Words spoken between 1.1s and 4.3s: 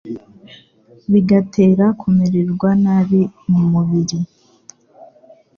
bigatera kumererwa nabi mu mubiri,